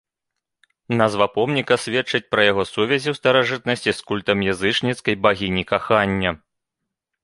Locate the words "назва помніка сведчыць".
1.01-2.23